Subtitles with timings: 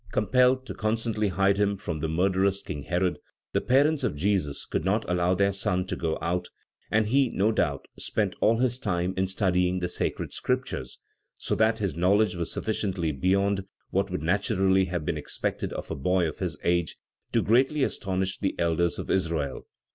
[0.11, 3.19] Compelled to constantly hide him from the murderous King Herod,
[3.53, 6.49] the parents of Jesus could not allow their son to go out,
[6.89, 10.97] and he, no doubt, spent all his time in studying the sacred Scriptures,
[11.35, 15.95] so that his knowledge was sufficiently beyond what would naturally have been expected of a
[15.95, 16.95] boy of his age
[17.31, 19.67] to greatly astonish the elders of Israel.